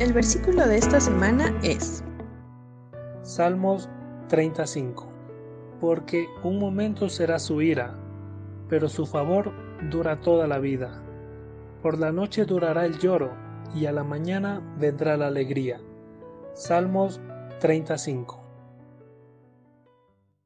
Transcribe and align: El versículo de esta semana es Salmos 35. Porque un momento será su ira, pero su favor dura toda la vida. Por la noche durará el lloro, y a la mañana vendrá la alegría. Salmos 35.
El 0.00 0.12
versículo 0.12 0.64
de 0.64 0.78
esta 0.78 1.00
semana 1.00 1.52
es 1.64 2.04
Salmos 3.22 3.88
35. 4.28 5.08
Porque 5.80 6.28
un 6.44 6.60
momento 6.60 7.08
será 7.08 7.40
su 7.40 7.60
ira, 7.60 7.98
pero 8.68 8.88
su 8.88 9.06
favor 9.06 9.52
dura 9.90 10.20
toda 10.20 10.46
la 10.46 10.60
vida. 10.60 11.02
Por 11.82 11.98
la 11.98 12.12
noche 12.12 12.44
durará 12.44 12.84
el 12.84 13.00
lloro, 13.00 13.32
y 13.74 13.86
a 13.86 13.92
la 13.92 14.04
mañana 14.04 14.62
vendrá 14.78 15.16
la 15.16 15.26
alegría. 15.26 15.80
Salmos 16.54 17.20
35. 17.58 18.47